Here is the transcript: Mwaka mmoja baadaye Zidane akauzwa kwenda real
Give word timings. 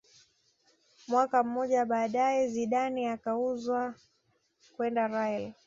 Mwaka 1.07 1.43
mmoja 1.43 1.85
baadaye 1.85 2.47
Zidane 2.47 3.11
akauzwa 3.11 3.95
kwenda 4.77 5.07
real 5.07 5.51